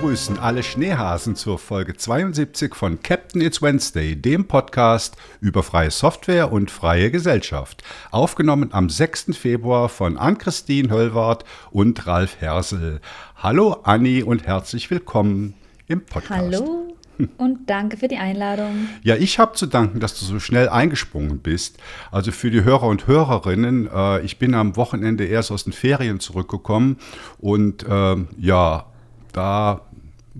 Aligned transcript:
begrüßen 0.00 0.38
alle 0.38 0.62
Schneehasen 0.62 1.36
zur 1.36 1.58
Folge 1.58 1.94
72 1.94 2.74
von 2.74 3.02
Captain 3.02 3.42
It's 3.42 3.60
Wednesday, 3.60 4.16
dem 4.16 4.46
Podcast 4.48 5.14
über 5.42 5.62
freie 5.62 5.90
Software 5.90 6.50
und 6.50 6.70
freie 6.70 7.10
Gesellschaft. 7.10 7.82
Aufgenommen 8.10 8.70
am 8.72 8.88
6. 8.88 9.36
Februar 9.36 9.90
von 9.90 10.16
Ann-Christine 10.16 10.88
Höllwart 10.88 11.44
und 11.70 12.06
Ralf 12.06 12.40
Hersel. 12.40 13.02
Hallo 13.36 13.76
Anni 13.82 14.22
und 14.22 14.46
herzlich 14.46 14.90
willkommen 14.90 15.52
im 15.86 16.02
Podcast. 16.02 16.30
Hallo 16.30 16.96
und 17.36 17.68
danke 17.68 17.98
für 17.98 18.08
die 18.08 18.16
Einladung. 18.16 18.88
Ja, 19.02 19.16
ich 19.16 19.38
habe 19.38 19.52
zu 19.52 19.66
danken, 19.66 20.00
dass 20.00 20.18
du 20.18 20.24
so 20.24 20.40
schnell 20.40 20.70
eingesprungen 20.70 21.40
bist. 21.40 21.76
Also 22.10 22.32
für 22.32 22.50
die 22.50 22.64
Hörer 22.64 22.86
und 22.86 23.06
Hörerinnen, 23.06 23.90
äh, 23.94 24.22
ich 24.22 24.38
bin 24.38 24.54
am 24.54 24.76
Wochenende 24.76 25.26
erst 25.26 25.52
aus 25.52 25.64
den 25.64 25.74
Ferien 25.74 26.20
zurückgekommen 26.20 26.96
und 27.38 27.86
äh, 27.86 28.16
ja, 28.38 28.86
da 29.32 29.82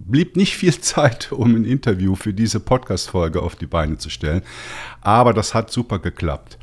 blieb 0.07 0.37
nicht 0.37 0.57
viel 0.57 0.79
Zeit, 0.81 1.33
um 1.33 1.55
ein 1.55 1.65
Interview 1.65 2.15
für 2.15 2.33
diese 2.33 2.61
Podcast-Folge 2.61 3.43
auf 3.43 3.57
die 3.57 3.67
Beine 3.67 3.99
zu 3.99 4.11
stellen. 4.11 4.43
Aber 5.01 5.33
das 5.33 5.55
hat 5.55 5.71
super 5.71 5.99
geklappt. 5.99 6.59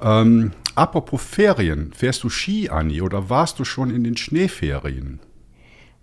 Ähm, 0.00 0.52
apropos 0.74 1.22
Ferien, 1.22 1.92
fährst 1.92 2.24
du 2.24 2.30
Ski, 2.30 2.68
Anni, 2.70 3.02
oder 3.02 3.30
warst 3.30 3.58
du 3.58 3.64
schon 3.64 3.90
in 3.90 4.04
den 4.04 4.16
Schneeferien? 4.16 5.20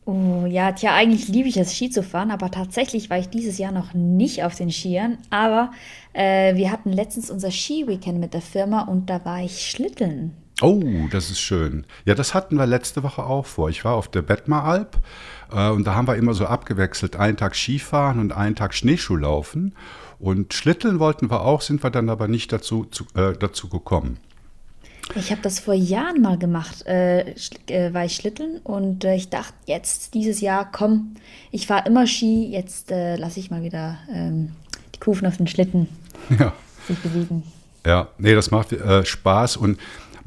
Oh 0.05 0.45
ja, 0.47 0.71
tja, 0.71 0.95
eigentlich 0.95 1.27
liebe 1.27 1.49
ich 1.49 1.57
es, 1.57 1.75
Ski 1.75 1.91
zu 1.91 2.01
fahren, 2.01 2.31
aber 2.31 2.49
tatsächlich 2.49 3.11
war 3.11 3.19
ich 3.19 3.29
dieses 3.29 3.59
Jahr 3.59 3.71
noch 3.71 3.93
nicht 3.93 4.43
auf 4.43 4.55
den 4.55 4.71
Skiern. 4.71 5.19
Aber 5.29 5.71
äh, 6.13 6.55
wir 6.55 6.71
hatten 6.71 6.91
letztens 6.91 7.29
unser 7.29 7.51
Ski-Weekend 7.51 8.19
mit 8.19 8.33
der 8.33 8.41
Firma 8.41 8.81
und 8.81 9.09
da 9.09 9.23
war 9.23 9.43
ich 9.43 9.69
Schlitteln. 9.69 10.33
Oh, 10.61 11.07
das 11.11 11.29
ist 11.29 11.39
schön. 11.39 11.85
Ja, 12.05 12.15
das 12.15 12.33
hatten 12.33 12.57
wir 12.57 12.65
letzte 12.65 13.03
Woche 13.03 13.23
auch 13.23 13.45
vor. 13.45 13.69
Ich 13.69 13.85
war 13.85 13.93
auf 13.93 14.09
der 14.09 14.23
Bettmeralp 14.23 14.97
äh, 14.97 14.99
und 15.51 15.85
da 15.85 15.95
haben 15.95 16.07
wir 16.07 16.15
immer 16.15 16.33
so 16.33 16.45
abgewechselt, 16.45 17.15
einen 17.15 17.37
Tag 17.37 17.55
Skifahren 17.55 18.19
und 18.19 18.31
einen 18.31 18.55
Tag 18.55 18.73
Schneeschuhlaufen. 18.73 19.73
Und 20.19 20.53
Schlitteln 20.53 20.99
wollten 20.99 21.31
wir 21.31 21.41
auch, 21.41 21.61
sind 21.61 21.81
wir 21.81 21.89
dann 21.89 22.09
aber 22.09 22.27
nicht 22.27 22.51
dazu, 22.51 22.85
zu, 22.85 23.05
äh, 23.15 23.33
dazu 23.39 23.69
gekommen. 23.69 24.17
Ich 25.15 25.31
habe 25.31 25.41
das 25.41 25.59
vor 25.59 25.73
Jahren 25.73 26.21
mal 26.21 26.37
gemacht, 26.37 26.85
äh, 26.85 27.31
äh, 27.67 27.93
war 27.93 28.05
ich 28.05 28.15
Schlitteln 28.15 28.59
und 28.63 29.03
äh, 29.03 29.15
ich 29.15 29.29
dachte 29.29 29.53
jetzt 29.65 30.13
dieses 30.13 30.39
Jahr, 30.39 30.69
komm, 30.71 31.15
ich 31.49 31.65
fahre 31.65 31.87
immer 31.87 32.05
Ski, 32.05 32.47
jetzt 32.51 32.91
äh, 32.91 33.15
lasse 33.15 33.39
ich 33.39 33.49
mal 33.49 33.63
wieder 33.63 33.97
ähm, 34.13 34.51
die 34.93 34.99
Kufen 34.99 35.25
auf 35.25 35.37
den 35.37 35.47
Schlitten 35.47 35.89
ja. 36.37 36.53
sich 36.87 36.99
bewegen. 36.99 37.43
Ja, 37.85 38.09
nee, 38.19 38.35
das 38.35 38.51
macht 38.51 38.71
äh, 38.71 39.03
Spaß 39.03 39.57
und 39.57 39.79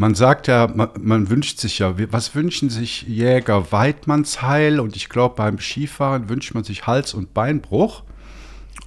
man 0.02 0.16
sagt 0.16 0.48
ja, 0.48 0.66
man, 0.66 0.88
man, 1.00 1.30
wünscht 1.30 1.60
sich 1.60 1.78
ja, 1.78 1.94
was 2.10 2.34
wünschen 2.34 2.70
sich 2.70 3.02
Jäger? 3.02 3.70
Weidmannsheil 3.70 4.80
und 4.80 4.96
ich 4.96 5.08
glaube 5.08 5.36
beim 5.36 5.60
Skifahren 5.60 6.28
wünscht 6.28 6.54
man 6.54 6.64
sich 6.64 6.88
Hals- 6.88 7.14
und 7.14 7.32
Beinbruch 7.34 8.02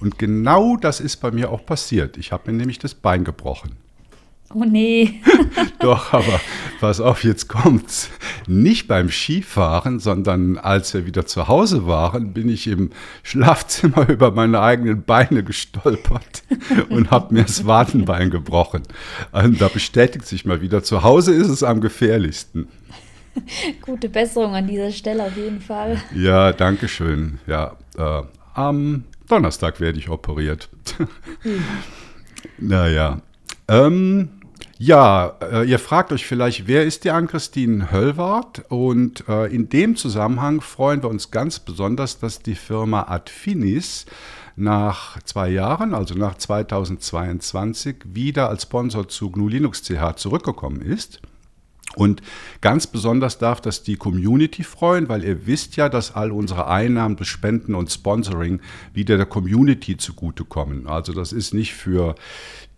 und 0.02 0.18
genau 0.18 0.76
das 0.76 1.00
ist 1.00 1.16
bei 1.16 1.30
mir 1.30 1.50
auch 1.50 1.64
passiert. 1.64 2.18
Ich 2.18 2.32
habe 2.32 2.52
mir 2.52 2.58
nämlich 2.58 2.78
das 2.78 2.92
Bein 2.94 3.24
gebrochen. 3.24 3.76
Oh 4.52 4.64
nee. 4.64 5.22
Doch, 5.78 6.12
aber 6.12 6.38
pass 6.80 7.00
auf, 7.00 7.24
jetzt 7.24 7.48
kommt's. 7.48 8.10
Nicht 8.46 8.86
beim 8.86 9.10
Skifahren, 9.10 9.98
sondern 9.98 10.56
als 10.56 10.94
wir 10.94 11.06
wieder 11.06 11.26
zu 11.26 11.48
Hause 11.48 11.86
waren, 11.86 12.32
bin 12.32 12.48
ich 12.48 12.66
im 12.68 12.90
Schlafzimmer 13.22 14.08
über 14.08 14.30
meine 14.30 14.60
eigenen 14.60 15.02
Beine 15.02 15.42
gestolpert 15.42 16.42
und 16.88 17.10
habe 17.10 17.34
mir 17.34 17.42
das 17.42 17.66
Wadenbein 17.66 18.30
gebrochen. 18.30 18.82
Und 19.32 19.60
da 19.60 19.68
bestätigt 19.68 20.26
sich 20.26 20.44
mal 20.44 20.60
wieder, 20.60 20.82
zu 20.82 21.02
Hause 21.02 21.34
ist 21.34 21.48
es 21.48 21.62
am 21.62 21.80
gefährlichsten. 21.80 22.68
Gute 23.82 24.08
Besserung 24.08 24.54
an 24.54 24.66
dieser 24.66 24.90
Stelle 24.92 25.24
auf 25.24 25.36
jeden 25.36 25.60
Fall. 25.60 26.00
Ja, 26.14 26.52
danke 26.52 26.88
schön. 26.88 27.38
Ja, 27.46 27.76
äh, 27.98 28.22
am 28.54 29.04
Donnerstag 29.28 29.80
werde 29.80 29.98
ich 29.98 30.08
operiert. 30.08 30.68
Hm. 31.42 31.62
Naja. 32.58 33.20
Ähm, 33.68 34.30
ja, 34.78 35.36
äh, 35.40 35.68
ihr 35.68 35.78
fragt 35.78 36.12
euch 36.12 36.26
vielleicht, 36.26 36.66
wer 36.66 36.84
ist 36.84 37.04
die 37.04 37.10
Ann-Christine 37.10 37.90
Höllwart? 37.90 38.64
Und 38.68 39.26
äh, 39.28 39.46
in 39.46 39.68
dem 39.68 39.96
Zusammenhang 39.96 40.60
freuen 40.60 41.02
wir 41.02 41.08
uns 41.08 41.30
ganz 41.30 41.58
besonders, 41.58 42.18
dass 42.18 42.40
die 42.40 42.54
Firma 42.54 43.06
Adfinis 43.08 44.06
nach 44.56 45.20
zwei 45.22 45.48
Jahren, 45.50 45.94
also 45.94 46.14
nach 46.14 46.36
2022, 46.36 47.96
wieder 48.06 48.48
als 48.48 48.62
Sponsor 48.64 49.08
zu 49.08 49.30
GNU 49.30 49.48
Linux 49.48 49.82
CH 49.82 50.16
zurückgekommen 50.16 50.82
ist. 50.82 51.20
Und 51.96 52.20
ganz 52.60 52.86
besonders 52.86 53.38
darf 53.38 53.62
das 53.62 53.82
die 53.82 53.96
Community 53.96 54.64
freuen, 54.64 55.08
weil 55.08 55.24
ihr 55.24 55.46
wisst 55.46 55.76
ja, 55.76 55.88
dass 55.88 56.14
all 56.14 56.30
unsere 56.30 56.66
Einnahmen 56.66 57.16
durch 57.16 57.30
Spenden 57.30 57.74
und 57.74 57.90
Sponsoring 57.90 58.60
wieder 58.92 59.16
der 59.16 59.24
Community 59.24 59.96
zugutekommen. 59.96 60.86
Also 60.86 61.14
das 61.14 61.32
ist 61.32 61.54
nicht 61.54 61.72
für 61.72 62.14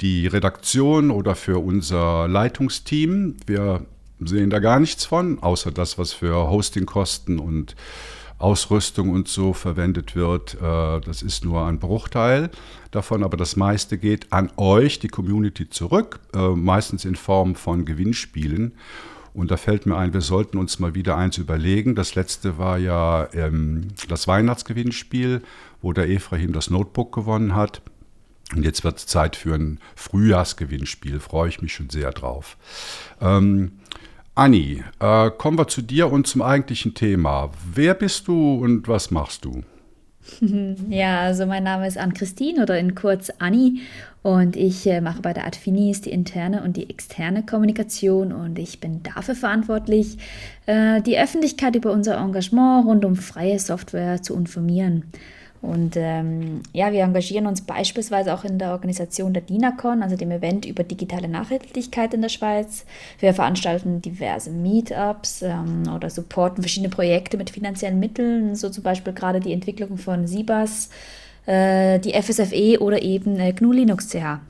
die 0.00 0.28
Redaktion 0.28 1.10
oder 1.10 1.34
für 1.34 1.58
unser 1.58 2.28
Leitungsteam. 2.28 3.34
Wir 3.44 3.84
sehen 4.20 4.50
da 4.50 4.60
gar 4.60 4.78
nichts 4.78 5.04
von, 5.04 5.42
außer 5.42 5.72
das, 5.72 5.98
was 5.98 6.12
für 6.12 6.48
Hostingkosten 6.48 7.40
und 7.40 7.74
Ausrüstung 8.38 9.10
und 9.10 9.28
so 9.28 9.52
verwendet 9.52 10.14
wird. 10.14 10.54
Äh, 10.54 11.00
das 11.00 11.22
ist 11.22 11.44
nur 11.44 11.66
ein 11.66 11.78
Bruchteil 11.78 12.50
davon, 12.90 13.22
aber 13.22 13.36
das 13.36 13.56
meiste 13.56 13.98
geht 13.98 14.32
an 14.32 14.50
euch, 14.56 14.98
die 14.98 15.08
Community, 15.08 15.68
zurück, 15.68 16.20
äh, 16.34 16.48
meistens 16.50 17.04
in 17.04 17.16
Form 17.16 17.54
von 17.54 17.84
Gewinnspielen. 17.84 18.72
Und 19.34 19.50
da 19.50 19.56
fällt 19.56 19.86
mir 19.86 19.96
ein, 19.96 20.12
wir 20.12 20.20
sollten 20.20 20.58
uns 20.58 20.78
mal 20.78 20.94
wieder 20.94 21.16
eins 21.16 21.38
überlegen. 21.38 21.94
Das 21.94 22.14
letzte 22.14 22.58
war 22.58 22.78
ja 22.78 23.28
ähm, 23.32 23.88
das 24.08 24.26
Weihnachtsgewinnspiel, 24.26 25.42
wo 25.80 25.92
der 25.92 26.08
Ephraim 26.08 26.52
das 26.52 26.70
Notebook 26.70 27.14
gewonnen 27.14 27.54
hat. 27.54 27.82
Und 28.54 28.64
jetzt 28.64 28.82
wird 28.82 28.98
es 28.98 29.06
Zeit 29.06 29.36
für 29.36 29.54
ein 29.54 29.78
Frühjahrsgewinnspiel. 29.94 31.20
Freue 31.20 31.50
ich 31.50 31.60
mich 31.60 31.74
schon 31.74 31.90
sehr 31.90 32.10
drauf. 32.12 32.56
Ähm, 33.20 33.72
Anni, 34.38 34.84
äh, 35.00 35.30
kommen 35.32 35.58
wir 35.58 35.66
zu 35.66 35.82
dir 35.82 36.12
und 36.12 36.28
zum 36.28 36.42
eigentlichen 36.42 36.94
Thema. 36.94 37.50
Wer 37.74 37.94
bist 37.94 38.28
du 38.28 38.54
und 38.54 38.86
was 38.86 39.10
machst 39.10 39.44
du? 39.44 39.62
Ja, 40.88 41.22
also 41.22 41.44
mein 41.44 41.64
Name 41.64 41.88
ist 41.88 41.98
Ann-Christine 41.98 42.62
oder 42.62 42.78
in 42.78 42.94
kurz 42.94 43.30
Anni 43.40 43.80
und 44.22 44.54
ich 44.54 44.86
äh, 44.86 45.00
mache 45.00 45.22
bei 45.22 45.32
der 45.32 45.44
Adfinis 45.44 46.02
die 46.02 46.10
interne 46.10 46.62
und 46.62 46.76
die 46.76 46.88
externe 46.88 47.44
Kommunikation 47.44 48.32
und 48.32 48.60
ich 48.60 48.78
bin 48.78 49.02
dafür 49.02 49.34
verantwortlich, 49.34 50.18
äh, 50.66 51.02
die 51.02 51.18
Öffentlichkeit 51.18 51.74
über 51.74 51.90
unser 51.90 52.18
Engagement 52.18 52.86
rund 52.86 53.04
um 53.04 53.16
freie 53.16 53.58
Software 53.58 54.22
zu 54.22 54.36
informieren. 54.36 55.04
Und 55.60 55.96
ähm, 55.96 56.62
ja, 56.72 56.92
wir 56.92 57.02
engagieren 57.02 57.46
uns 57.46 57.62
beispielsweise 57.62 58.32
auch 58.32 58.44
in 58.44 58.58
der 58.58 58.70
Organisation 58.72 59.32
der 59.32 59.42
DINACON, 59.42 60.02
also 60.02 60.16
dem 60.16 60.30
Event 60.30 60.64
über 60.66 60.84
digitale 60.84 61.26
Nachhaltigkeit 61.28 62.14
in 62.14 62.22
der 62.22 62.28
Schweiz. 62.28 62.84
Wir 63.18 63.34
veranstalten 63.34 64.00
diverse 64.00 64.50
Meetups 64.50 65.42
ähm, 65.42 65.84
oder 65.92 66.10
supporten 66.10 66.62
verschiedene 66.62 66.90
Projekte 66.90 67.36
mit 67.36 67.50
finanziellen 67.50 67.98
Mitteln, 67.98 68.54
so 68.54 68.70
zum 68.70 68.84
Beispiel 68.84 69.12
gerade 69.12 69.40
die 69.40 69.52
Entwicklung 69.52 69.98
von 69.98 70.28
SIBAS, 70.28 70.90
äh, 71.46 71.98
die 71.98 72.12
FSFE 72.12 72.80
oder 72.80 73.02
eben 73.02 73.40
äh, 73.40 73.52
GNU 73.52 73.72
Linux 73.72 74.08
CH. 74.10 74.40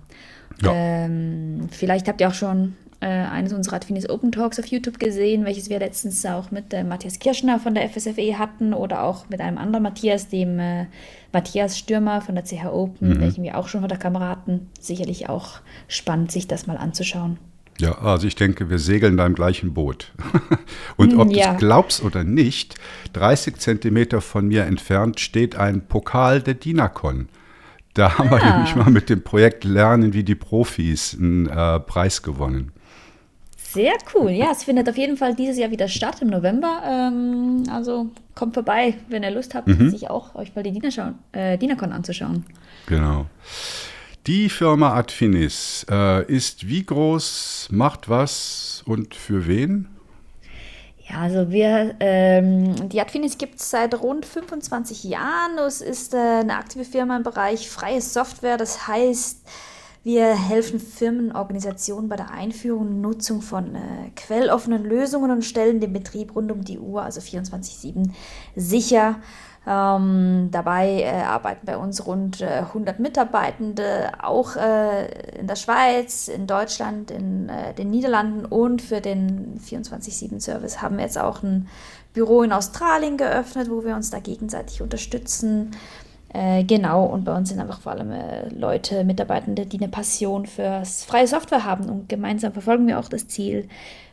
Ja. 0.62 0.72
Ähm, 0.74 1.68
vielleicht 1.70 2.08
habt 2.08 2.20
ihr 2.20 2.28
auch 2.28 2.34
schon 2.34 2.76
äh, 3.00 3.06
eines 3.06 3.52
unserer 3.52 3.76
Adfinis 3.76 4.08
Open 4.08 4.32
Talks 4.32 4.58
auf 4.58 4.66
YouTube 4.66 4.98
gesehen, 4.98 5.44
welches 5.44 5.70
wir 5.70 5.78
letztens 5.78 6.24
auch 6.26 6.50
mit 6.50 6.72
äh, 6.72 6.82
Matthias 6.82 7.18
Kirschner 7.18 7.60
von 7.60 7.74
der 7.74 7.88
FSFE 7.88 8.38
hatten 8.38 8.74
oder 8.74 9.04
auch 9.04 9.28
mit 9.28 9.40
einem 9.40 9.58
anderen 9.58 9.84
Matthias, 9.84 10.28
dem 10.28 10.58
äh, 10.58 10.86
Matthias 11.32 11.78
Stürmer 11.78 12.20
von 12.20 12.34
der 12.34 12.44
CH 12.44 12.66
Open, 12.66 13.10
mhm. 13.10 13.20
welchen 13.20 13.44
wir 13.44 13.56
auch 13.56 13.68
schon 13.68 13.82
vor 13.82 13.88
der 13.88 13.98
Kamera 13.98 14.28
hatten. 14.28 14.68
Sicherlich 14.80 15.28
auch 15.28 15.60
spannend, 15.86 16.32
sich 16.32 16.48
das 16.48 16.66
mal 16.66 16.76
anzuschauen. 16.76 17.38
Ja, 17.80 17.96
also 17.98 18.26
ich 18.26 18.34
denke, 18.34 18.70
wir 18.70 18.80
segeln 18.80 19.16
da 19.16 19.26
im 19.26 19.34
gleichen 19.34 19.72
Boot. 19.72 20.12
Und 20.96 21.16
ob 21.16 21.30
ja. 21.30 21.50
du 21.50 21.52
es 21.52 21.58
glaubst 21.58 22.02
oder 22.02 22.24
nicht, 22.24 22.74
30 23.12 23.58
Zentimeter 23.58 24.20
von 24.20 24.48
mir 24.48 24.64
entfernt 24.64 25.20
steht 25.20 25.54
ein 25.54 25.86
Pokal 25.86 26.42
der 26.42 26.54
Dinacon. 26.54 27.28
Da 27.94 28.18
haben 28.18 28.28
ah. 28.30 28.42
wir 28.42 28.52
nämlich 28.52 28.74
mal 28.74 28.90
mit 28.90 29.08
dem 29.08 29.22
Projekt 29.22 29.62
Lernen 29.62 30.12
wie 30.12 30.24
die 30.24 30.34
Profis 30.34 31.16
einen 31.16 31.46
äh, 31.46 31.78
Preis 31.78 32.22
gewonnen. 32.22 32.72
Sehr 33.72 33.92
cool. 34.14 34.30
Ja, 34.30 34.50
es 34.50 34.64
findet 34.64 34.88
auf 34.88 34.96
jeden 34.96 35.18
Fall 35.18 35.34
dieses 35.34 35.58
Jahr 35.58 35.70
wieder 35.70 35.88
statt 35.88 36.22
im 36.22 36.28
November. 36.28 36.82
Ähm, 36.86 37.64
also 37.70 38.10
kommt 38.34 38.54
vorbei, 38.54 38.94
wenn 39.08 39.22
ihr 39.22 39.30
Lust 39.30 39.54
habt, 39.54 39.68
mhm. 39.68 39.90
sich 39.90 40.08
auch 40.08 40.34
euch 40.34 40.54
mal 40.54 40.62
die 40.62 40.72
DINACON 40.72 41.16
äh, 41.32 41.94
anzuschauen. 41.94 42.46
Genau. 42.86 43.26
Die 44.26 44.48
Firma 44.48 44.94
Adfinis 44.94 45.84
äh, 45.90 46.24
ist 46.32 46.66
wie 46.66 46.84
groß, 46.84 47.68
macht 47.70 48.08
was 48.08 48.82
und 48.86 49.14
für 49.14 49.46
wen? 49.46 49.88
Ja, 51.08 51.20
also 51.20 51.50
wir, 51.50 51.94
ähm, 52.00 52.88
die 52.88 53.00
Adfinis 53.00 53.36
gibt 53.36 53.56
es 53.56 53.70
seit 53.70 54.00
rund 54.00 54.24
25 54.24 55.04
Jahren. 55.04 55.58
Es 55.66 55.80
ist 55.80 56.14
äh, 56.14 56.16
eine 56.16 56.56
aktive 56.56 56.84
Firma 56.84 57.16
im 57.16 57.22
Bereich 57.22 57.68
freie 57.68 58.00
Software. 58.00 58.56
Das 58.56 58.86
heißt, 58.86 59.46
Wir 60.04 60.34
helfen 60.34 60.80
Firmen, 60.80 61.34
Organisationen 61.34 62.08
bei 62.08 62.16
der 62.16 62.30
Einführung 62.30 62.88
und 62.88 63.00
Nutzung 63.00 63.42
von 63.42 63.74
äh, 63.74 64.10
quelloffenen 64.14 64.84
Lösungen 64.84 65.30
und 65.30 65.42
stellen 65.42 65.80
den 65.80 65.92
Betrieb 65.92 66.34
rund 66.34 66.52
um 66.52 66.64
die 66.64 66.78
Uhr, 66.78 67.02
also 67.02 67.20
24-7, 67.20 68.10
sicher. 68.54 69.16
Ähm, 69.66 70.48
dabei 70.50 71.02
äh, 71.02 71.22
arbeiten 71.24 71.66
bei 71.66 71.76
uns 71.76 72.06
rund 72.06 72.40
äh, 72.40 72.60
100 72.60 73.00
Mitarbeitende, 73.00 74.12
auch 74.22 74.56
äh, 74.56 75.38
in 75.38 75.46
der 75.46 75.56
Schweiz, 75.56 76.28
in 76.28 76.46
Deutschland, 76.46 77.10
in 77.10 77.50
äh, 77.50 77.74
den 77.74 77.90
Niederlanden 77.90 78.46
und 78.46 78.80
für 78.80 79.02
den 79.02 79.60
24-7-Service 79.60 80.80
haben 80.80 80.96
wir 80.96 81.04
jetzt 81.04 81.18
auch 81.18 81.42
ein 81.42 81.68
Büro 82.14 82.42
in 82.42 82.52
Australien 82.52 83.18
geöffnet, 83.18 83.68
wo 83.68 83.84
wir 83.84 83.94
uns 83.94 84.08
da 84.10 84.20
gegenseitig 84.20 84.80
unterstützen. 84.80 85.72
Äh, 86.32 86.64
genau, 86.64 87.04
und 87.04 87.24
bei 87.24 87.34
uns 87.34 87.48
sind 87.48 87.58
einfach 87.58 87.80
vor 87.80 87.92
allem 87.92 88.10
äh, 88.10 88.48
Leute, 88.50 89.04
Mitarbeitende, 89.04 89.64
die 89.64 89.78
eine 89.78 89.88
Passion 89.88 90.46
für 90.46 90.82
freie 90.84 91.26
Software 91.26 91.64
haben 91.64 91.88
und 91.88 92.08
gemeinsam 92.08 92.52
verfolgen 92.52 92.86
wir 92.86 92.98
auch 92.98 93.08
das 93.08 93.28
Ziel, 93.28 93.68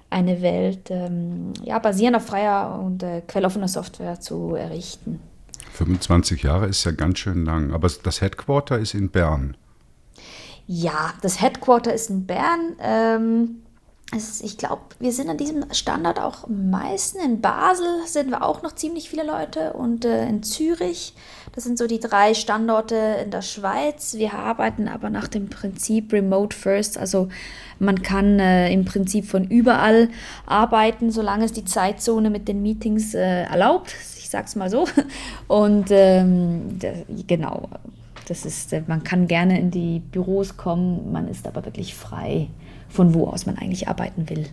eine 0.09 0.41
Welt 0.41 0.89
ähm, 0.91 1.51
ja, 1.63 1.77
basierend 1.79 2.17
auf 2.17 2.25
freier 2.25 2.79
und 2.79 3.03
äh, 3.03 3.21
quelloffener 3.27 3.67
Software 3.67 4.19
zu 4.21 4.55
errichten. 4.55 5.19
25 5.73 6.43
Jahre 6.43 6.67
ist 6.67 6.85
ja 6.85 6.91
ganz 6.91 7.19
schön 7.19 7.43
lang, 7.43 7.73
aber 7.73 7.89
das 8.03 8.21
Headquarter 8.21 8.79
ist 8.79 8.93
in 8.93 9.09
Bern. 9.09 9.57
Ja, 10.67 11.13
das 11.21 11.41
Headquarter 11.41 11.93
ist 11.93 12.09
in 12.09 12.25
Bern. 12.25 12.75
Ähm, 12.79 13.61
ist, 14.15 14.43
ich 14.43 14.57
glaube, 14.57 14.81
wir 14.99 15.11
sind 15.11 15.29
an 15.29 15.37
diesem 15.37 15.65
Standard 15.73 16.19
auch 16.19 16.45
am 16.45 16.69
meisten. 16.69 17.19
In 17.19 17.41
Basel 17.41 18.05
sind 18.05 18.29
wir 18.29 18.43
auch 18.43 18.61
noch 18.61 18.73
ziemlich 18.73 19.09
viele 19.09 19.25
Leute 19.25 19.73
und 19.73 20.05
äh, 20.05 20.27
in 20.27 20.43
Zürich. 20.43 21.13
Das 21.55 21.63
sind 21.63 21.77
so 21.77 21.87
die 21.87 22.01
drei 22.01 22.33
Standorte 22.33 22.95
in 23.23 23.31
der 23.31 23.41
Schweiz. 23.41 24.15
Wir 24.15 24.33
arbeiten 24.33 24.89
aber 24.89 25.09
nach 25.09 25.29
dem 25.29 25.49
Prinzip 25.49 26.11
Remote 26.11 26.55
First. 26.55 26.97
Also 26.97 27.29
man 27.79 28.01
kann 28.01 28.39
äh, 28.39 28.71
im 28.73 28.83
Prinzip 28.83 29.25
von 29.25 29.45
überall 29.45 30.09
arbeiten, 30.45 31.11
solange 31.11 31.45
es 31.45 31.53
die 31.53 31.63
Zeitzone 31.63 32.29
mit 32.29 32.49
den 32.49 32.61
Meetings 32.61 33.13
äh, 33.13 33.43
erlaubt. 33.43 33.95
Ich 34.17 34.29
sage 34.29 34.45
es 34.47 34.55
mal 34.57 34.69
so. 34.69 34.85
Und 35.47 35.87
ähm, 35.91 36.77
genau, 37.25 37.69
das 38.27 38.45
ist, 38.45 38.73
äh, 38.73 38.83
man 38.87 39.05
kann 39.05 39.27
gerne 39.27 39.57
in 39.57 39.71
die 39.71 39.99
Büros 39.99 40.57
kommen, 40.57 41.13
man 41.13 41.29
ist 41.29 41.47
aber 41.47 41.63
wirklich 41.63 41.95
frei 41.95 42.49
von 42.89 43.13
wo 43.13 43.27
aus 43.27 43.45
man 43.45 43.57
eigentlich 43.57 43.87
arbeiten 43.87 44.29
will. 44.29 44.47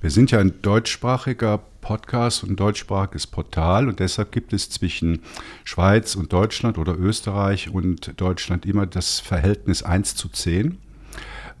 Wir 0.00 0.10
sind 0.10 0.30
ja 0.30 0.40
ein 0.40 0.54
deutschsprachiger 0.62 1.60
Podcast 1.84 2.42
und 2.42 2.58
deutschsprachiges 2.58 3.26
Portal 3.26 3.88
und 3.88 4.00
deshalb 4.00 4.32
gibt 4.32 4.54
es 4.54 4.70
zwischen 4.70 5.20
Schweiz 5.64 6.16
und 6.16 6.32
Deutschland 6.32 6.78
oder 6.78 6.98
Österreich 6.98 7.72
und 7.72 8.18
Deutschland 8.20 8.64
immer 8.64 8.86
das 8.86 9.20
Verhältnis 9.20 9.82
1 9.82 10.16
zu 10.16 10.30
10. 10.30 10.78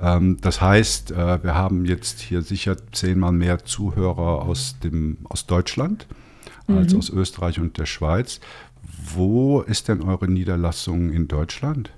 Ähm, 0.00 0.38
das 0.40 0.62
heißt, 0.62 1.12
äh, 1.12 1.44
wir 1.44 1.54
haben 1.54 1.84
jetzt 1.84 2.20
hier 2.20 2.40
sicher 2.40 2.76
zehnmal 2.90 3.32
mehr 3.32 3.64
Zuhörer 3.64 4.42
aus, 4.42 4.76
dem, 4.82 5.18
aus 5.24 5.46
Deutschland 5.46 6.06
als 6.66 6.94
mhm. 6.94 6.98
aus 6.98 7.10
Österreich 7.10 7.60
und 7.60 7.76
der 7.76 7.86
Schweiz. 7.86 8.40
Wo 9.14 9.60
ist 9.60 9.88
denn 9.88 10.02
eure 10.02 10.26
Niederlassung 10.26 11.10
in 11.10 11.28
Deutschland? 11.28 11.90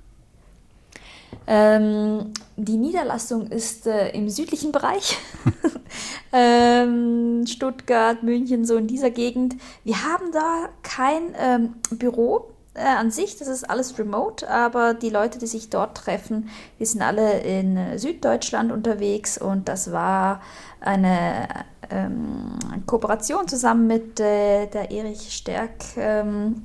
Ähm, 1.45 2.33
die 2.57 2.77
Niederlassung 2.77 3.47
ist 3.47 3.87
äh, 3.87 4.09
im 4.09 4.29
südlichen 4.29 4.71
Bereich, 4.71 5.17
ähm, 6.31 7.45
Stuttgart, 7.47 8.23
München, 8.23 8.65
so 8.65 8.75
in 8.75 8.87
dieser 8.87 9.09
Gegend. 9.09 9.55
Wir 9.83 10.03
haben 10.03 10.31
da 10.31 10.69
kein 10.83 11.35
ähm, 11.39 11.75
Büro 11.91 12.47
äh, 12.73 12.81
an 12.81 13.11
sich, 13.11 13.37
das 13.37 13.47
ist 13.47 13.69
alles 13.69 13.97
remote, 13.97 14.49
aber 14.49 14.93
die 14.93 15.09
Leute, 15.09 15.39
die 15.39 15.47
sich 15.47 15.69
dort 15.69 15.97
treffen, 15.97 16.49
die 16.79 16.85
sind 16.85 17.01
alle 17.01 17.39
in 17.39 17.77
äh, 17.77 17.99
Süddeutschland 17.99 18.71
unterwegs. 18.71 19.37
Und 19.37 19.67
das 19.67 19.91
war 19.91 20.41
eine 20.79 21.47
ähm, 21.89 22.57
Kooperation 22.85 23.47
zusammen 23.47 23.87
mit 23.87 24.19
äh, 24.19 24.67
der 24.67 24.91
Erich 24.91 25.33
Stärk 25.33 25.83
ähm, 25.97 26.63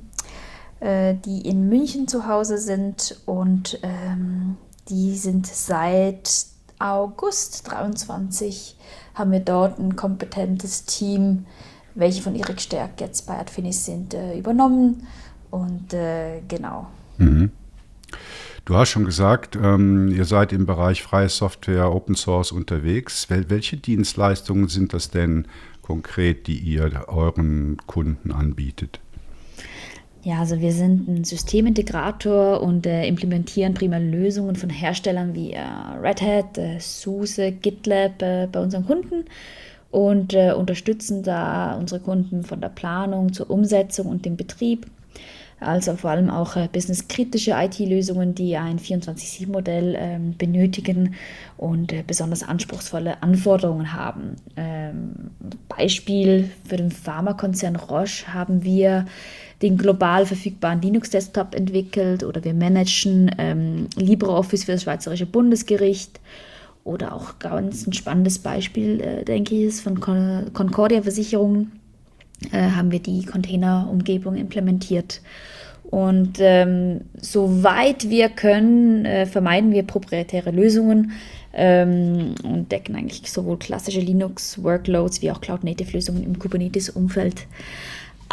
äh, 0.83 1.15
die 1.25 1.47
in 1.47 1.69
München 1.69 2.09
zu 2.09 2.27
Hause 2.27 2.57
sind. 2.57 3.21
Und 3.25 3.79
ähm, 3.83 4.57
die 4.89 5.15
sind 5.15 5.47
seit 5.47 6.45
August 6.83 7.71
23 7.71 8.75
haben 9.15 9.31
wir 9.31 9.39
dort 9.39 9.79
ein 9.79 9.95
kompetentes 9.95 10.83
Team, 10.83 11.45
welche 11.95 12.21
von 12.21 12.35
Erik 12.35 12.59
Stärk 12.59 12.99
jetzt 12.99 13.25
bei 13.25 13.39
Adfinis 13.39 13.85
sind, 13.85 14.13
äh, 14.13 14.37
übernommen 14.37 15.07
und 15.49 15.93
äh, 15.93 16.41
genau. 16.47 16.87
Mhm. 17.17 17.51
Du 18.65 18.75
hast 18.75 18.89
schon 18.89 19.05
gesagt, 19.05 19.55
ähm, 19.55 20.09
ihr 20.09 20.25
seid 20.25 20.51
im 20.51 20.65
Bereich 20.65 21.03
freie 21.03 21.29
Software, 21.29 21.89
Open 21.89 22.15
Source 22.15 22.51
unterwegs. 22.51 23.29
Wel 23.29 23.49
welche 23.49 23.77
Dienstleistungen 23.77 24.67
sind 24.67 24.93
das 24.93 25.09
denn 25.09 25.47
konkret, 25.81 26.47
die 26.47 26.57
ihr 26.57 27.05
euren 27.07 27.77
Kunden 27.87 28.31
anbietet? 28.31 28.99
Ja, 30.25 30.39
also 30.39 30.61
wir 30.61 30.71
sind 30.71 31.09
ein 31.09 31.23
Systemintegrator 31.25 32.61
und 32.61 32.85
äh, 32.85 33.05
implementieren 33.05 33.73
prima 33.73 33.97
Lösungen 33.97 34.55
von 34.55 34.69
Herstellern 34.69 35.35
wie 35.35 35.51
äh, 35.51 35.59
Red 36.01 36.21
Hat, 36.21 36.57
äh, 36.57 36.79
SUSE, 36.79 37.51
GitLab 37.51 38.21
äh, 38.21 38.47
bei 38.49 38.61
unseren 38.61 38.85
Kunden 38.85 39.25
und 39.91 40.33
äh, 40.33 40.53
unterstützen 40.53 41.23
da 41.23 41.75
unsere 41.75 41.99
Kunden 41.99 42.43
von 42.43 42.61
der 42.61 42.69
Planung 42.69 43.33
zur 43.33 43.49
Umsetzung 43.49 44.07
und 44.07 44.23
dem 44.23 44.37
Betrieb. 44.37 44.87
Also 45.59 45.95
vor 45.95 46.11
allem 46.11 46.29
auch 46.29 46.55
äh, 46.55 46.67
businesskritische 46.71 47.51
IT-Lösungen, 47.51 48.35
die 48.35 48.57
ein 48.57 48.79
24-7-Modell 48.79 49.95
ähm, 49.97 50.35
benötigen 50.37 51.15
und 51.57 51.93
besonders 52.05 52.43
anspruchsvolle 52.43 53.23
Anforderungen 53.23 53.93
haben. 53.93 54.35
Ähm, 54.57 55.13
Beispiel 55.69 56.49
für 56.67 56.77
den 56.77 56.91
Pharmakonzern 56.91 57.75
Roche 57.75 58.33
haben 58.33 58.63
wir 58.63 59.05
den 59.61 59.77
global 59.77 60.25
verfügbaren 60.25 60.81
Linux-Desktop 60.81 61.55
entwickelt 61.55 62.23
oder 62.23 62.43
wir 62.43 62.53
managen 62.53 63.31
ähm, 63.37 63.87
LibreOffice 63.95 64.65
für 64.65 64.73
das 64.73 64.83
Schweizerische 64.83 65.25
Bundesgericht. 65.25 66.19
Oder 66.83 67.15
auch 67.15 67.39
ganz 67.39 67.87
ein 67.87 67.93
spannendes 67.93 68.39
Beispiel, 68.39 68.99
äh, 68.99 69.23
denke 69.23 69.55
ich, 69.55 69.63
ist 69.63 69.81
von 69.81 70.01
Con 70.01 70.51
Concordia 70.51 71.01
Versicherung, 71.01 71.71
äh, 72.51 72.71
haben 72.71 72.91
wir 72.91 72.99
die 72.99 73.25
Containerumgebung 73.25 74.35
implementiert. 74.35 75.21
Und 75.83 76.37
ähm, 76.39 77.01
soweit 77.21 78.09
wir 78.09 78.29
können, 78.29 79.05
äh, 79.05 79.25
vermeiden 79.25 79.71
wir 79.71 79.83
proprietäre 79.83 80.49
Lösungen 80.49 81.11
ähm, 81.53 82.33
und 82.43 82.71
decken 82.71 82.95
eigentlich 82.95 83.31
sowohl 83.31 83.59
klassische 83.59 83.99
Linux-Workloads 83.99 85.21
wie 85.21 85.29
auch 85.29 85.39
Cloud-Native-Lösungen 85.39 86.23
im 86.23 86.39
Kubernetes-Umfeld 86.39 87.45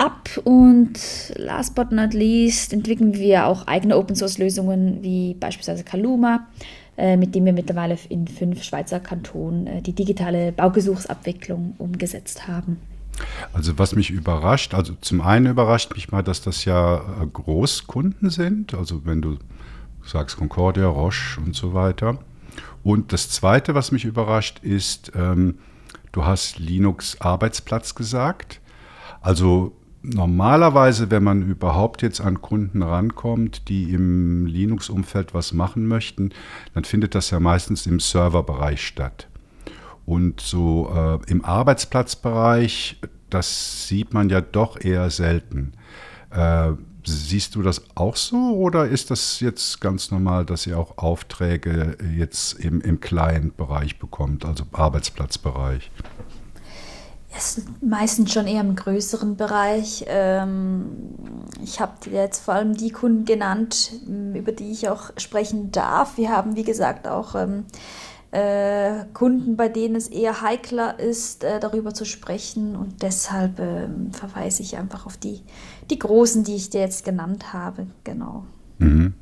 ab 0.00 0.30
und 0.44 0.99
last 1.37 1.75
but 1.75 1.92
not 1.92 2.14
least 2.14 2.73
entwickeln 2.73 3.14
wir 3.14 3.46
auch 3.46 3.66
eigene 3.66 3.96
Open 3.96 4.16
Source 4.16 4.38
Lösungen 4.38 5.02
wie 5.02 5.34
beispielsweise 5.34 5.84
Kaluma, 5.84 6.46
äh, 6.96 7.16
mit 7.18 7.34
dem 7.34 7.44
wir 7.44 7.52
mittlerweile 7.52 7.99
in 8.08 8.26
fünf 8.26 8.62
Schweizer 8.62 9.00
Kantonen 9.00 9.66
äh, 9.66 9.82
die 9.82 9.92
digitale 9.92 10.52
Baugesuchsabwicklung 10.52 11.75
umgesetzt 11.76 12.49
haben. 12.49 12.78
Also 13.52 13.78
was 13.78 13.94
mich 13.94 14.10
überrascht, 14.10 14.74
also 14.74 14.94
zum 15.00 15.20
einen 15.20 15.46
überrascht 15.46 15.94
mich 15.94 16.10
mal, 16.10 16.22
dass 16.22 16.42
das 16.42 16.64
ja 16.64 16.96
äh, 16.96 17.26
Großkunden 17.26 18.30
sind, 18.30 18.74
also 18.74 19.04
wenn 19.04 19.22
du 19.22 19.38
sagst 20.04 20.36
Concordia, 20.36 20.86
Roche 20.86 21.40
und 21.40 21.54
so 21.54 21.74
weiter. 21.74 22.18
Und 22.82 23.12
das 23.12 23.30
zweite, 23.30 23.74
was 23.74 23.92
mich 23.92 24.04
überrascht, 24.04 24.60
ist, 24.62 25.12
ähm, 25.14 25.58
du 26.12 26.24
hast 26.24 26.58
Linux 26.58 27.20
Arbeitsplatz 27.20 27.94
gesagt. 27.94 28.60
Also 29.20 29.76
Normalerweise, 30.02 31.10
wenn 31.10 31.22
man 31.22 31.42
überhaupt 31.42 32.00
jetzt 32.00 32.22
an 32.22 32.40
Kunden 32.40 32.82
rankommt, 32.82 33.68
die 33.68 33.92
im 33.92 34.46
Linux-Umfeld 34.46 35.34
was 35.34 35.52
machen 35.52 35.86
möchten, 35.86 36.30
dann 36.72 36.84
findet 36.84 37.14
das 37.14 37.30
ja 37.30 37.38
meistens 37.38 37.86
im 37.86 38.00
Serverbereich 38.00 38.82
statt. 38.82 39.28
Und 40.10 40.40
so 40.40 40.90
äh, 40.92 41.30
im 41.30 41.44
Arbeitsplatzbereich, 41.44 42.96
das 43.30 43.86
sieht 43.86 44.12
man 44.12 44.28
ja 44.28 44.40
doch 44.40 44.80
eher 44.80 45.08
selten. 45.08 45.70
Äh, 46.32 46.72
siehst 47.04 47.54
du 47.54 47.62
das 47.62 47.84
auch 47.94 48.16
so 48.16 48.56
oder 48.56 48.88
ist 48.88 49.12
das 49.12 49.38
jetzt 49.38 49.80
ganz 49.80 50.10
normal, 50.10 50.44
dass 50.44 50.66
ihr 50.66 50.76
auch 50.76 50.98
Aufträge 50.98 51.96
jetzt 52.18 52.54
im, 52.54 52.80
im 52.80 52.98
Client-Bereich 52.98 54.00
bekommt, 54.00 54.44
also 54.44 54.64
Arbeitsplatzbereich? 54.72 55.92
ist 57.36 57.62
meistens 57.80 58.32
schon 58.32 58.48
eher 58.48 58.62
im 58.62 58.74
größeren 58.74 59.36
Bereich. 59.36 60.04
Ähm, 60.08 60.86
ich 61.62 61.78
habe 61.78 62.10
jetzt 62.10 62.40
vor 62.40 62.54
allem 62.54 62.74
die 62.74 62.90
Kunden 62.90 63.26
genannt, 63.26 63.92
über 64.34 64.50
die 64.50 64.72
ich 64.72 64.88
auch 64.88 65.12
sprechen 65.18 65.70
darf. 65.70 66.16
Wir 66.16 66.30
haben, 66.30 66.56
wie 66.56 66.64
gesagt, 66.64 67.06
auch 67.06 67.36
ähm, 67.36 67.66
äh, 68.32 69.04
Kunden, 69.12 69.56
bei 69.56 69.68
denen 69.68 69.96
es 69.96 70.08
eher 70.08 70.40
heikler 70.40 70.99
ist, 71.00 71.42
äh, 71.42 71.58
darüber 71.58 71.94
zu 71.94 72.04
sprechen. 72.04 72.76
Und 72.76 73.02
deshalb 73.02 73.58
ähm, 73.58 74.12
verweise 74.12 74.62
ich 74.62 74.76
einfach 74.76 75.06
auf 75.06 75.16
die, 75.16 75.40
die 75.90 75.99
großen, 75.99 76.44
die 76.44 76.56
ich 76.56 76.70
dir 76.70 76.80
jetzt 76.80 77.04
genannt 77.04 77.52
habe. 77.52 77.87
Genau. 78.04 78.44
Mhm. 78.78 79.14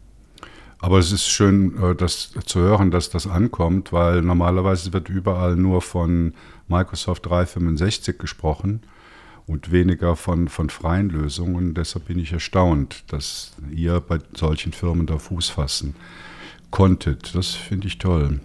Aber 0.80 0.98
es 0.98 1.10
ist 1.10 1.26
schön, 1.26 1.76
äh, 1.82 1.94
das 1.94 2.32
zu 2.44 2.60
hören, 2.60 2.90
dass 2.90 3.10
das 3.10 3.26
ankommt, 3.26 3.92
weil 3.92 4.22
normalerweise 4.22 4.92
wird 4.92 5.08
überall 5.08 5.56
nur 5.56 5.82
von 5.82 6.34
Microsoft 6.68 7.26
365 7.26 8.18
gesprochen 8.18 8.82
und 9.46 9.72
weniger 9.72 10.14
von, 10.14 10.48
von 10.48 10.68
freien 10.68 11.08
Lösungen. 11.08 11.74
Deshalb 11.74 12.06
bin 12.06 12.18
ich 12.18 12.32
erstaunt, 12.32 13.04
dass 13.08 13.52
ihr 13.70 14.00
bei 14.00 14.18
solchen 14.36 14.72
Firmen 14.72 15.06
da 15.06 15.18
Fuß 15.18 15.48
fassen 15.48 15.96
konntet. 16.70 17.34
Das 17.34 17.48
finde 17.48 17.88
ich 17.88 17.98
toll. 17.98 18.40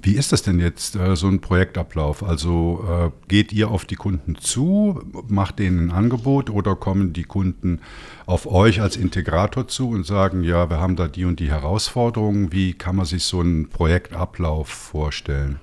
Wie 0.00 0.14
ist 0.14 0.32
das 0.32 0.42
denn 0.42 0.60
jetzt, 0.60 0.94
äh, 0.94 1.16
so 1.16 1.26
ein 1.26 1.40
Projektablauf? 1.40 2.22
Also 2.22 2.84
äh, 2.88 3.10
geht 3.28 3.52
ihr 3.52 3.70
auf 3.70 3.84
die 3.84 3.96
Kunden 3.96 4.36
zu, 4.36 5.02
macht 5.28 5.58
denen 5.58 5.88
ein 5.88 5.90
Angebot 5.90 6.48
oder 6.48 6.76
kommen 6.76 7.12
die 7.12 7.24
Kunden 7.24 7.80
auf 8.26 8.46
euch 8.46 8.80
als 8.80 8.96
Integrator 8.96 9.66
zu 9.66 9.90
und 9.90 10.06
sagen, 10.06 10.44
ja, 10.44 10.70
wir 10.70 10.78
haben 10.78 10.96
da 10.96 11.08
die 11.08 11.24
und 11.24 11.40
die 11.40 11.50
Herausforderungen. 11.50 12.52
Wie 12.52 12.74
kann 12.74 12.96
man 12.96 13.06
sich 13.06 13.24
so 13.24 13.40
einen 13.40 13.68
Projektablauf 13.68 14.68
vorstellen? 14.68 15.58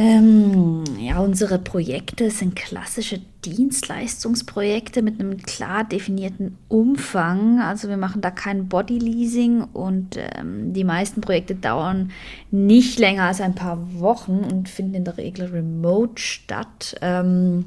Ähm, 0.00 0.84
ja, 1.00 1.18
unsere 1.18 1.58
Projekte 1.58 2.30
sind 2.30 2.54
klassische 2.54 3.20
Dienstleistungsprojekte 3.44 5.02
mit 5.02 5.18
einem 5.18 5.38
klar 5.38 5.82
definierten 5.82 6.56
Umfang. 6.68 7.60
Also 7.60 7.88
wir 7.88 7.96
machen 7.96 8.20
da 8.20 8.30
kein 8.30 8.68
Bodyleasing 8.68 9.64
und 9.64 10.16
ähm, 10.16 10.72
die 10.72 10.84
meisten 10.84 11.20
Projekte 11.20 11.56
dauern 11.56 12.12
nicht 12.52 13.00
länger 13.00 13.24
als 13.24 13.40
ein 13.40 13.56
paar 13.56 13.98
Wochen 13.98 14.44
und 14.48 14.68
finden 14.68 14.94
in 14.94 15.04
der 15.04 15.18
Regel 15.18 15.46
remote 15.46 16.22
statt. 16.22 16.94
Ähm, 17.02 17.64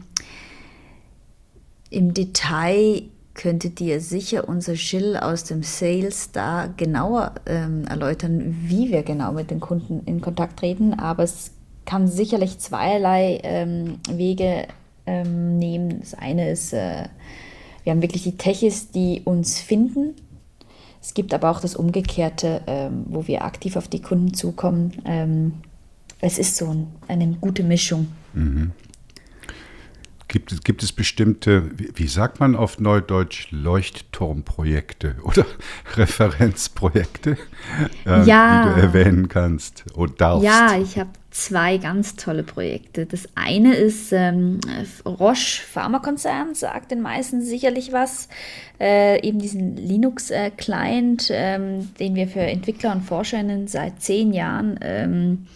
Im 1.90 2.14
Detail 2.14 3.10
könntet 3.34 3.82
ihr 3.82 4.00
sicher 4.00 4.48
unser 4.48 4.76
Jill 4.76 5.18
aus 5.18 5.44
dem 5.44 5.64
Sales 5.64 6.32
da 6.32 6.68
genauer 6.78 7.36
ähm, 7.46 7.84
erläutern, 7.88 8.56
wie 8.62 8.90
wir 8.90 9.04
genau 9.04 9.34
mit 9.34 9.52
den 9.52 9.60
Kunden 9.60 10.04
in 10.06 10.22
Kontakt 10.22 10.60
treten, 10.60 10.94
aber 10.94 11.24
es 11.24 11.52
kann 11.92 12.08
sicherlich 12.08 12.58
zweierlei 12.58 13.42
ähm, 13.44 14.00
Wege 14.10 14.66
ähm, 15.06 15.58
nehmen. 15.58 16.00
Das 16.00 16.14
eine 16.14 16.50
ist, 16.50 16.72
äh, 16.72 17.10
wir 17.84 17.92
haben 17.92 18.02
wirklich 18.02 18.24
die 18.24 18.38
Techis, 18.38 18.92
die 18.92 19.24
uns 19.26 19.60
finden. 19.60 20.14
Es 21.02 21.14
gibt 21.14 21.34
aber 21.34 21.52
auch 21.52 21.60
das 21.60 21.76
Umgekehrte, 21.76 22.62
ähm, 22.66 23.04
wo 23.08 23.28
wir 23.28 23.44
aktiv 23.44 23.76
auf 23.76 23.90
die 23.90 24.02
Kunden 24.02 24.34
zukommen. 24.34 25.02
Ähm, 25.04 25.56
es 26.22 26.40
ist 26.40 26.56
so 26.56 26.70
ein, 26.70 26.88
eine 27.10 27.28
gute 27.42 27.64
Mischung. 27.64 28.08
Mhm. 28.32 28.72
Gibt, 30.30 30.64
gibt 30.64 30.84
es 30.84 30.94
bestimmte, 30.94 31.72
wie, 31.78 32.08
sagt 32.08 32.40
man 32.40 32.56
auf 32.56 32.80
Neudeutsch, 32.80 33.52
Leuchtturmprojekte 33.52 35.18
oder 35.24 35.46
Referenzprojekte, 35.98 37.38
äh, 38.06 38.24
ja. 38.24 38.64
die 38.64 38.76
du 38.76 38.88
erwähnen 38.88 39.28
kannst 39.28 39.84
oder 39.94 40.14
darfst? 40.14 40.46
Ja, 40.46 40.78
ich 40.82 40.98
habe 40.98 41.10
zwei 41.32 41.78
ganz 41.78 42.16
tolle 42.18 42.44
Projekte. 42.44 43.06
Das 43.06 43.28
eine 43.36 43.74
ist 43.74 44.12
ähm, 44.12 44.60
Roche 45.06 45.62
Pharmakonzern, 45.62 46.54
sagt 46.54 46.92
den 46.92 47.02
meisten 47.02 47.42
sicherlich 47.42 47.92
was. 47.92 48.28
Äh, 48.80 49.26
eben 49.26 49.40
diesen 49.40 49.78
Linux-Client, 49.78 51.30
äh, 51.30 51.56
ähm, 51.56 51.90
den 52.00 52.16
wir 52.16 52.28
für 52.28 52.42
Entwickler 52.42 52.92
und 52.92 53.02
Forscherinnen 53.02 53.68
seit 53.68 54.02
zehn 54.02 54.34
Jahren 54.34 54.78
ähm, 54.82 55.48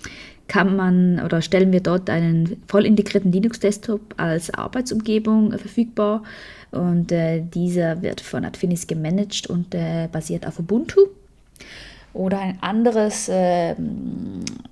kann 0.47 0.75
man 0.75 1.19
oder 1.21 1.41
stellen 1.41 1.71
wir 1.71 1.81
dort 1.81 2.09
einen 2.09 2.61
voll 2.67 2.85
integrierten 2.85 3.31
Linux-Desktop 3.31 4.15
als 4.17 4.53
Arbeitsumgebung 4.53 5.51
äh, 5.53 5.57
verfügbar. 5.57 6.23
Und 6.71 7.11
äh, 7.11 7.41
dieser 7.41 8.01
wird 8.01 8.21
von 8.21 8.45
Adfinis 8.45 8.87
gemanagt 8.87 9.47
und 9.47 9.73
äh, 9.75 10.07
basiert 10.11 10.45
auf 10.45 10.59
Ubuntu. 10.59 11.01
Oder 12.15 12.39
ein 12.39 12.57
anderes 12.61 13.27
äh, 13.27 13.75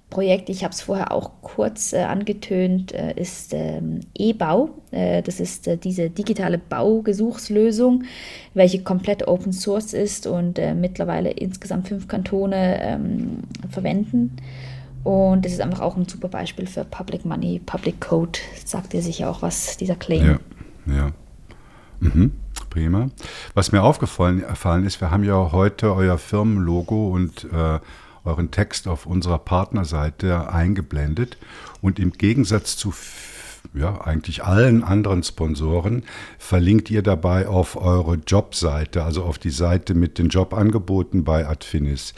Projekt, 0.10 0.48
ich 0.50 0.64
habe 0.64 0.74
es 0.74 0.82
vorher 0.82 1.12
auch 1.12 1.32
kurz 1.42 1.92
äh, 1.92 2.04
angetönt, 2.04 2.94
äh, 2.94 3.20
ist 3.20 3.54
ähm, 3.54 4.00
E-Bau. 4.18 4.70
Äh, 4.92 5.22
das 5.24 5.42
ist 5.42 5.68
äh, 5.68 5.76
diese 5.76 6.10
digitale 6.10 6.58
Baugesuchslösung, 6.58 8.06
welche 8.54 8.82
komplett 8.82 9.28
Open 9.28 9.52
Source 9.52 9.94
ist 9.94 10.26
und 10.26 10.58
äh, 10.58 10.74
mittlerweile 10.74 11.32
insgesamt 11.32 11.90
fünf 11.90 12.08
Kantone 12.08 12.80
ähm, 12.82 13.40
verwenden. 13.70 14.38
Und 15.04 15.44
das 15.44 15.52
ist 15.52 15.60
einfach 15.60 15.82
auch 15.82 15.98
ein 15.98 16.08
super 16.08 16.30
Beispiel 16.30 16.66
für 16.66 16.86
Public 16.86 17.26
Money, 17.26 17.60
Public 17.66 18.00
Code. 18.00 18.40
Sagt 18.64 18.94
ihr 18.94 19.02
sicher 19.02 19.30
auch 19.30 19.42
was, 19.42 19.76
dieser 19.76 19.96
Claim. 19.96 20.40
Ja, 20.86 20.96
ja. 20.96 21.12
Mhm. 22.00 22.32
Prima. 22.74 23.12
Was 23.54 23.72
mir 23.72 23.84
aufgefallen 23.84 24.42
ist, 24.84 25.00
wir 25.00 25.12
haben 25.12 25.24
ja 25.24 25.52
heute 25.52 25.94
euer 25.94 26.18
Firmenlogo 26.18 27.10
und 27.10 27.44
äh, 27.54 27.80
euren 28.26 28.50
Text 28.50 28.88
auf 28.88 29.06
unserer 29.06 29.38
Partnerseite 29.38 30.52
eingeblendet. 30.52 31.38
Und 31.82 32.00
im 32.00 32.14
Gegensatz 32.14 32.76
zu 32.76 32.92
ja, 33.76 34.02
eigentlich 34.02 34.44
allen 34.44 34.84
anderen 34.84 35.22
Sponsoren 35.22 36.02
verlinkt 36.40 36.90
ihr 36.90 37.04
dabei 37.04 37.48
auf 37.48 37.76
eure 37.76 38.16
Jobseite, 38.16 39.04
also 39.04 39.24
auf 39.24 39.38
die 39.38 39.52
Seite 39.52 39.94
mit 39.94 40.18
den 40.18 40.30
Jobangeboten 40.30 41.24
bei 41.24 41.48
Adfinis. 41.48 42.16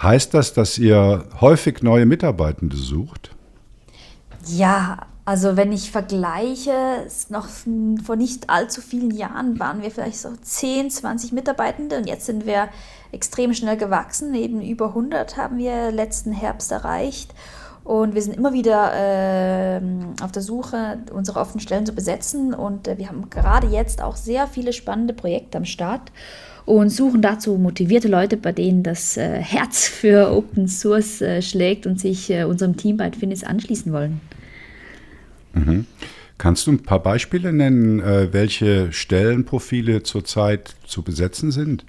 Heißt 0.00 0.32
das, 0.32 0.54
dass 0.54 0.78
ihr 0.78 1.26
häufig 1.42 1.82
neue 1.82 2.06
Mitarbeitende 2.06 2.78
sucht? 2.78 3.36
Ja, 4.46 5.06
also 5.24 5.56
wenn 5.56 5.70
ich 5.70 5.90
vergleiche, 5.92 7.06
noch 7.28 7.46
vor 8.04 8.16
nicht 8.16 8.50
allzu 8.50 8.80
vielen 8.80 9.12
Jahren 9.12 9.60
waren 9.60 9.82
wir 9.82 9.90
vielleicht 9.90 10.18
so 10.18 10.30
10, 10.40 10.90
20 10.90 11.32
Mitarbeitende 11.32 11.96
und 11.96 12.08
jetzt 12.08 12.26
sind 12.26 12.44
wir 12.44 12.68
extrem 13.12 13.54
schnell 13.54 13.76
gewachsen. 13.76 14.34
Eben 14.34 14.60
über 14.60 14.88
100 14.88 15.36
haben 15.36 15.58
wir 15.58 15.92
letzten 15.92 16.32
Herbst 16.32 16.72
erreicht. 16.72 17.32
Und 17.84 18.14
wir 18.14 18.22
sind 18.22 18.36
immer 18.36 18.52
wieder 18.52 18.92
äh, 18.94 19.80
auf 20.22 20.30
der 20.30 20.42
Suche, 20.42 20.98
unsere 21.12 21.40
offenen 21.40 21.60
Stellen 21.60 21.86
zu 21.86 21.92
besetzen. 21.92 22.54
Und 22.54 22.86
äh, 22.86 22.98
wir 22.98 23.08
haben 23.08 23.28
gerade 23.28 23.66
jetzt 23.66 24.02
auch 24.02 24.16
sehr 24.16 24.46
viele 24.46 24.72
spannende 24.72 25.14
Projekte 25.14 25.58
am 25.58 25.64
Start 25.64 26.12
und 26.64 26.90
suchen 26.90 27.22
dazu 27.22 27.56
motivierte 27.56 28.08
Leute, 28.08 28.36
bei 28.36 28.52
denen 28.52 28.82
das 28.84 29.16
äh, 29.16 29.40
Herz 29.40 29.86
für 29.88 30.32
Open 30.32 30.68
Source 30.68 31.20
äh, 31.20 31.42
schlägt 31.42 31.86
und 31.86 32.00
sich 32.00 32.30
äh, 32.30 32.44
unserem 32.44 32.76
Team 32.76 32.96
bei 32.96 33.10
Finis 33.10 33.42
anschließen 33.42 33.92
wollen. 33.92 34.20
Kannst 36.42 36.66
du 36.66 36.72
ein 36.72 36.82
paar 36.82 36.98
Beispiele 36.98 37.52
nennen, 37.52 38.00
äh, 38.00 38.32
welche 38.32 38.92
Stellenprofile 38.92 40.02
zurzeit 40.02 40.74
zu 40.84 41.02
besetzen 41.02 41.52
sind? 41.52 41.84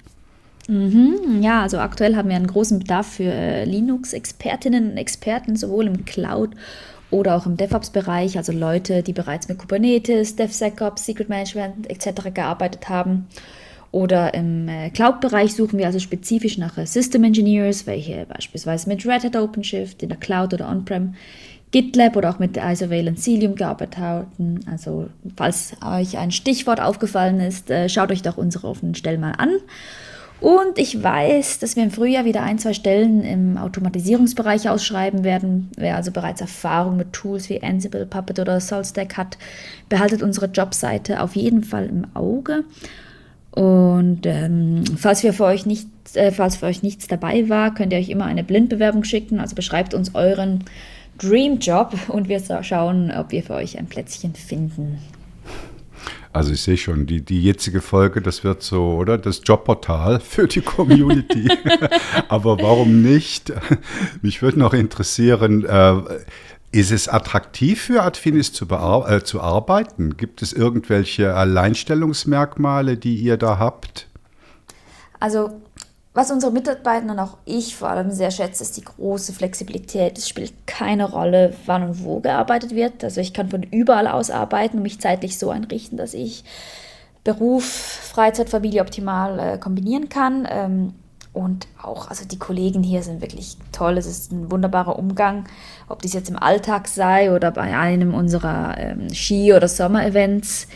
Mhm, 0.68 1.40
ja, 1.42 1.62
also 1.62 1.78
aktuell 1.78 2.14
haben 2.14 2.28
wir 2.28 2.36
einen 2.36 2.46
großen 2.46 2.78
Bedarf 2.78 3.14
für 3.14 3.24
äh, 3.24 3.64
Linux-Expertinnen 3.64 4.92
und 4.92 4.96
Experten, 4.96 5.56
sowohl 5.56 5.88
im 5.88 6.04
Cloud- 6.04 6.54
oder 7.10 7.34
auch 7.34 7.46
im 7.46 7.56
DevOps-Bereich, 7.56 8.36
also 8.36 8.52
Leute, 8.52 9.02
die 9.02 9.12
bereits 9.12 9.48
mit 9.48 9.58
Kubernetes, 9.58 10.36
DevSecOps, 10.36 11.04
Secret 11.04 11.28
Management 11.28 11.90
etc. 11.90 12.32
gearbeitet 12.32 12.88
haben. 12.88 13.26
Oder 13.90 14.34
im 14.34 14.68
äh, 14.68 14.90
Cloud-Bereich 14.90 15.54
suchen 15.54 15.80
wir 15.80 15.86
also 15.86 15.98
spezifisch 15.98 16.58
nach 16.58 16.76
System 16.86 17.24
Engineers, 17.24 17.88
welche 17.88 18.24
beispielsweise 18.26 18.88
mit 18.88 19.04
Red 19.04 19.24
Hat 19.24 19.34
OpenShift 19.34 20.04
in 20.04 20.10
der 20.10 20.18
Cloud 20.18 20.54
oder 20.54 20.68
On-Prem 20.68 21.14
GitLab 21.74 22.14
oder 22.14 22.30
auch 22.30 22.38
mit 22.38 22.56
Isoveil 22.56 23.08
und 23.08 23.18
Cilium 23.18 23.56
gearbeitet 23.56 23.98
haben. 23.98 24.60
Also 24.70 25.08
falls 25.36 25.72
euch 25.84 26.16
ein 26.16 26.30
Stichwort 26.30 26.80
aufgefallen 26.80 27.40
ist, 27.40 27.68
äh, 27.68 27.88
schaut 27.88 28.12
euch 28.12 28.22
doch 28.22 28.36
unsere 28.36 28.68
offenen 28.68 28.94
Stellen 28.94 29.20
mal 29.20 29.32
an. 29.32 29.50
Und 30.40 30.78
ich 30.78 31.02
weiß, 31.02 31.58
dass 31.58 31.74
wir 31.74 31.82
im 31.82 31.90
Frühjahr 31.90 32.24
wieder 32.24 32.44
ein, 32.44 32.60
zwei 32.60 32.74
Stellen 32.74 33.24
im 33.24 33.56
Automatisierungsbereich 33.56 34.68
ausschreiben 34.68 35.24
werden. 35.24 35.68
Wer 35.76 35.96
also 35.96 36.12
bereits 36.12 36.40
Erfahrung 36.40 36.96
mit 36.96 37.12
Tools 37.12 37.48
wie 37.48 37.60
Ansible, 37.60 38.06
Puppet 38.06 38.38
oder 38.38 38.60
SaltStack 38.60 39.16
hat, 39.16 39.36
behaltet 39.88 40.22
unsere 40.22 40.46
Jobseite 40.46 41.20
auf 41.20 41.34
jeden 41.34 41.64
Fall 41.64 41.86
im 41.86 42.06
Auge. 42.14 42.62
Und 43.50 44.26
ähm, 44.26 44.84
falls, 44.96 45.24
wir 45.24 45.32
für 45.32 45.46
euch 45.46 45.66
nicht, 45.66 45.88
äh, 46.14 46.30
falls 46.30 46.54
für 46.54 46.66
euch 46.66 46.84
nichts 46.84 47.08
dabei 47.08 47.48
war, 47.48 47.74
könnt 47.74 47.92
ihr 47.92 47.98
euch 47.98 48.10
immer 48.10 48.26
eine 48.26 48.44
Blindbewerbung 48.44 49.02
schicken. 49.02 49.40
Also 49.40 49.56
beschreibt 49.56 49.92
uns 49.92 50.14
euren 50.14 50.64
Dream 51.18 51.58
Job 51.58 51.94
und 52.08 52.28
wir 52.28 52.42
schauen, 52.62 53.10
ob 53.10 53.30
wir 53.32 53.42
für 53.42 53.54
euch 53.54 53.78
ein 53.78 53.86
Plätzchen 53.86 54.34
finden. 54.34 54.98
Also 56.32 56.52
ich 56.52 56.62
sehe 56.62 56.76
schon, 56.76 57.06
die, 57.06 57.24
die 57.24 57.40
jetzige 57.40 57.80
Folge, 57.80 58.20
das 58.20 58.42
wird 58.42 58.60
so, 58.62 58.96
oder? 58.96 59.18
Das 59.18 59.40
Jobportal 59.44 60.18
für 60.18 60.48
die 60.48 60.62
Community. 60.62 61.48
Aber 62.28 62.60
warum 62.60 63.02
nicht? 63.02 63.52
Mich 64.20 64.42
würde 64.42 64.58
noch 64.58 64.74
interessieren, 64.74 65.64
äh, 65.64 65.94
ist 66.72 66.90
es 66.90 67.08
attraktiv 67.08 67.82
für 67.82 68.02
Adfinis 68.02 68.52
zu, 68.52 68.66
äh, 68.66 69.22
zu 69.22 69.40
arbeiten? 69.40 70.16
Gibt 70.16 70.42
es 70.42 70.52
irgendwelche 70.52 71.34
Alleinstellungsmerkmale, 71.34 72.96
die 72.96 73.14
ihr 73.14 73.36
da 73.36 73.60
habt? 73.60 74.08
Also 75.20 75.62
was 76.14 76.30
unsere 76.30 76.52
Mitarbeiter 76.52 77.10
und 77.10 77.18
auch 77.18 77.38
ich 77.44 77.74
vor 77.74 77.90
allem 77.90 78.12
sehr 78.12 78.30
schätze, 78.30 78.62
ist 78.62 78.76
die 78.76 78.84
große 78.84 79.32
Flexibilität. 79.32 80.16
Es 80.16 80.28
spielt 80.28 80.52
keine 80.64 81.10
Rolle, 81.10 81.54
wann 81.66 81.82
und 81.82 82.04
wo 82.04 82.20
gearbeitet 82.20 82.72
wird. 82.72 83.02
Also 83.02 83.20
ich 83.20 83.34
kann 83.34 83.50
von 83.50 83.64
überall 83.64 84.06
aus 84.06 84.30
arbeiten 84.30 84.76
und 84.76 84.84
mich 84.84 85.00
zeitlich 85.00 85.38
so 85.38 85.50
einrichten, 85.50 85.98
dass 85.98 86.14
ich 86.14 86.44
Beruf, 87.24 87.64
Freizeit, 87.64 88.48
Familie 88.48 88.82
optimal 88.82 89.38
äh, 89.40 89.58
kombinieren 89.58 90.08
kann. 90.08 90.46
Ähm, 90.48 90.94
und 91.32 91.66
auch, 91.82 92.08
also 92.08 92.24
die 92.24 92.38
Kollegen 92.38 92.84
hier 92.84 93.02
sind 93.02 93.20
wirklich 93.20 93.56
toll. 93.72 93.98
Es 93.98 94.06
ist 94.06 94.30
ein 94.30 94.52
wunderbarer 94.52 94.96
Umgang, 94.96 95.46
ob 95.88 96.00
dies 96.00 96.12
jetzt 96.12 96.30
im 96.30 96.38
Alltag 96.38 96.86
sei 96.86 97.34
oder 97.34 97.50
bei 97.50 97.76
einem 97.76 98.14
unserer 98.14 98.78
ähm, 98.78 99.12
Ski- 99.12 99.52
oder 99.52 99.66
Sommerevents. 99.66 100.68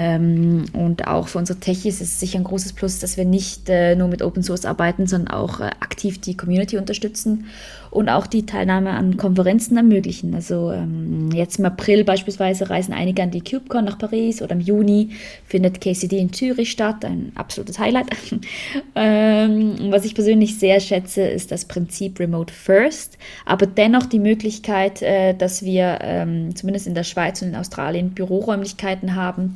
Ähm, 0.00 0.66
und 0.74 1.08
auch 1.08 1.26
für 1.26 1.38
unsere 1.38 1.58
Techies 1.58 2.00
ist 2.00 2.12
es 2.12 2.20
sicher 2.20 2.38
ein 2.38 2.44
großes 2.44 2.72
Plus, 2.74 3.00
dass 3.00 3.16
wir 3.16 3.24
nicht 3.24 3.68
äh, 3.68 3.96
nur 3.96 4.06
mit 4.06 4.22
Open 4.22 4.44
Source 4.44 4.64
arbeiten, 4.64 5.08
sondern 5.08 5.34
auch 5.34 5.58
äh, 5.58 5.64
aktiv 5.80 6.20
die 6.20 6.36
Community 6.36 6.78
unterstützen 6.78 7.46
und 7.90 8.08
auch 8.08 8.28
die 8.28 8.46
Teilnahme 8.46 8.90
an 8.90 9.16
Konferenzen 9.16 9.76
ermöglichen. 9.76 10.36
Also 10.36 10.70
ähm, 10.70 11.30
jetzt 11.32 11.58
im 11.58 11.64
April 11.64 12.04
beispielsweise 12.04 12.70
reisen 12.70 12.94
einige 12.94 13.24
an 13.24 13.32
die 13.32 13.40
KubeCon 13.40 13.86
nach 13.86 13.98
Paris 13.98 14.40
oder 14.40 14.52
im 14.52 14.60
Juni 14.60 15.10
findet 15.44 15.80
KCD 15.80 16.18
in 16.18 16.32
Zürich 16.32 16.70
statt, 16.70 17.04
ein 17.04 17.32
absolutes 17.34 17.80
Highlight. 17.80 18.06
ähm, 18.94 19.90
was 19.90 20.04
ich 20.04 20.14
persönlich 20.14 20.60
sehr 20.60 20.78
schätze, 20.78 21.22
ist 21.22 21.50
das 21.50 21.64
Prinzip 21.64 22.20
Remote 22.20 22.54
First, 22.54 23.18
aber 23.44 23.66
dennoch 23.66 24.06
die 24.06 24.20
Möglichkeit, 24.20 25.02
äh, 25.02 25.34
dass 25.34 25.64
wir 25.64 25.98
ähm, 26.02 26.54
zumindest 26.54 26.86
in 26.86 26.94
der 26.94 27.02
Schweiz 27.02 27.42
und 27.42 27.48
in 27.48 27.56
Australien 27.56 28.10
Büroräumlichkeiten 28.10 29.16
haben, 29.16 29.54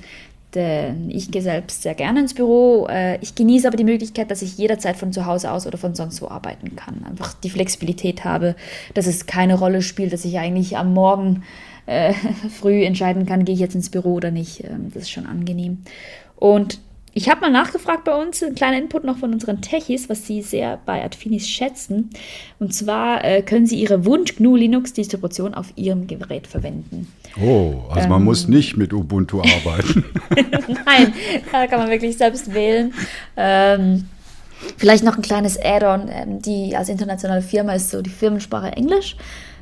denn 0.54 1.10
ich 1.10 1.30
gehe 1.30 1.42
selbst 1.42 1.82
sehr 1.82 1.94
gerne 1.94 2.20
ins 2.20 2.34
Büro. 2.34 2.86
Äh, 2.88 3.18
ich 3.20 3.34
genieße 3.34 3.66
aber 3.66 3.76
die 3.76 3.84
Möglichkeit, 3.84 4.30
dass 4.30 4.42
ich 4.42 4.58
jederzeit 4.58 4.96
von 4.96 5.12
zu 5.12 5.26
Hause 5.26 5.50
aus 5.50 5.66
oder 5.66 5.78
von 5.78 5.94
sonst 5.94 6.20
wo 6.22 6.28
arbeiten 6.28 6.76
kann. 6.76 7.04
Einfach 7.08 7.34
die 7.34 7.50
Flexibilität 7.50 8.24
habe, 8.24 8.54
dass 8.94 9.06
es 9.06 9.26
keine 9.26 9.58
Rolle 9.58 9.82
spielt, 9.82 10.12
dass 10.12 10.24
ich 10.24 10.38
eigentlich 10.38 10.76
am 10.76 10.94
Morgen 10.94 11.42
äh, 11.86 12.14
früh 12.60 12.84
entscheiden 12.84 13.26
kann, 13.26 13.44
gehe 13.44 13.54
ich 13.54 13.60
jetzt 13.60 13.74
ins 13.74 13.90
Büro 13.90 14.14
oder 14.14 14.30
nicht. 14.30 14.64
Ähm, 14.64 14.90
das 14.92 15.04
ist 15.04 15.10
schon 15.10 15.26
angenehm. 15.26 15.82
Und 16.36 16.78
ich 17.14 17.28
habe 17.28 17.42
mal 17.42 17.50
nachgefragt 17.50 18.04
bei 18.04 18.14
uns, 18.14 18.42
ein 18.42 18.54
kleiner 18.54 18.78
Input 18.78 19.04
noch 19.04 19.18
von 19.18 19.32
unseren 19.32 19.60
Techies, 19.60 20.08
was 20.08 20.26
sie 20.26 20.40
sehr 20.40 20.78
bei 20.86 21.04
Adfinis 21.04 21.46
schätzen. 21.46 22.10
Und 22.58 22.74
zwar 22.74 23.22
äh, 23.24 23.42
können 23.42 23.66
sie 23.66 23.76
ihre 23.80 24.06
Wunsch 24.06 24.36
GNU 24.36 24.56
Linux 24.56 24.94
Distribution 24.94 25.52
auf 25.52 25.72
ihrem 25.76 26.06
Gerät 26.06 26.46
verwenden. 26.46 27.12
Oh, 27.40 27.82
also 27.90 28.04
ähm, 28.04 28.10
man 28.10 28.24
muss 28.24 28.48
nicht 28.48 28.76
mit 28.76 28.94
Ubuntu 28.94 29.40
arbeiten. 29.40 30.04
Nein, 30.86 31.12
da 31.50 31.66
kann 31.66 31.80
man 31.80 31.90
wirklich 31.90 32.16
selbst 32.16 32.54
wählen. 32.54 32.94
Ähm, 33.36 34.06
vielleicht 34.78 35.04
noch 35.04 35.16
ein 35.16 35.22
kleines 35.22 35.58
Add-on. 35.62 36.08
Ähm, 36.10 36.40
die 36.40 36.74
als 36.74 36.88
internationale 36.88 37.42
Firma 37.42 37.74
ist 37.74 37.90
so 37.90 38.00
die 38.00 38.10
Firmensprache 38.10 38.72
Englisch. 38.72 39.16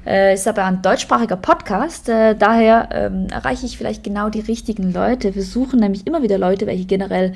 Äh, 0.07 0.35
ist 0.35 0.49
aber 0.49 0.64
ein 0.64 0.83
deutschsprachiger 0.83 1.37
Podcast, 1.37 2.09
äh, 2.09 2.35
daher 2.35 2.88
ähm, 2.92 3.26
erreiche 3.30 3.66
ich 3.66 3.76
vielleicht 3.76 4.02
genau 4.02 4.30
die 4.30 4.40
richtigen 4.40 4.92
Leute. 4.92 5.35
Wir 5.35 5.42
suchen 5.42 5.80
nämlich 5.80 6.07
immer 6.07 6.23
wieder 6.23 6.38
Leute, 6.38 6.66
welche 6.66 6.87
generell 6.87 7.35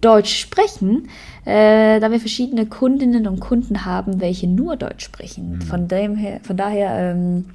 Deutsch 0.00 0.36
sprechen, 0.38 1.08
äh, 1.44 1.98
da 1.98 2.10
wir 2.10 2.20
verschiedene 2.20 2.66
Kundinnen 2.66 3.26
und 3.26 3.40
Kunden 3.40 3.84
haben, 3.84 4.20
welche 4.20 4.46
nur 4.46 4.76
Deutsch 4.76 5.04
sprechen. 5.04 5.56
Mhm. 5.56 5.62
Von, 5.62 5.88
dem 5.88 6.16
her, 6.16 6.40
von 6.42 6.56
daher, 6.56 7.12
ähm, 7.12 7.46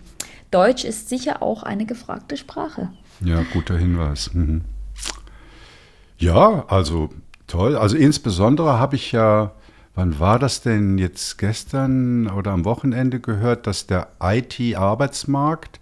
Deutsch 0.52 0.84
ist 0.84 1.10
sicher 1.10 1.44
auch 1.44 1.64
eine 1.64 1.86
gefragte 1.86 2.36
Sprache. 2.36 2.90
Ja, 3.24 3.44
guter 3.54 3.78
Hinweis. 3.78 4.34
Mhm. 4.34 4.62
Ja, 6.18 6.66
also 6.68 7.10
toll. 7.48 7.78
Also 7.78 7.96
insbesondere 7.96 8.80
habe 8.80 8.96
ich 8.96 9.12
ja 9.12 9.52
Wann 10.00 10.18
war 10.18 10.40
das 10.40 10.62
denn 10.62 10.98
jetzt 10.98 11.38
gestern 11.38 12.30
oder 12.30 12.52
am 12.52 12.64
Wochenende 12.64 13.20
gehört, 13.20 13.68
dass 13.68 13.86
der 13.86 14.08
IT-Arbeitsmarkt 14.22 15.82